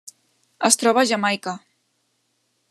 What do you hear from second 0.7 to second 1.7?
troba a Jamaica.